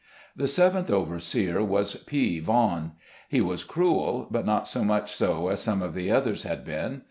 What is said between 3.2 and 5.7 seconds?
He was cruel, but not so much so as